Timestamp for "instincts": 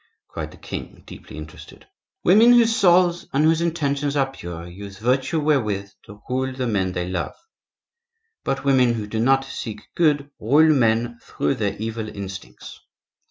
12.09-12.79